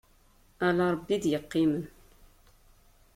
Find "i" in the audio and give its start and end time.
1.15-1.21